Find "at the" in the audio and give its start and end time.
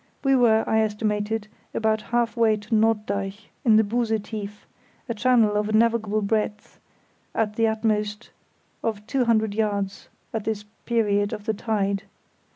7.35-7.67